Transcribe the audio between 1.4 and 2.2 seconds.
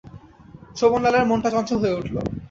চঞ্চল হয়ে উঠল।